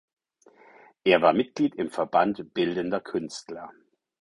[1.03, 3.69] Er war Mitglied im Verband Bildender Künstler.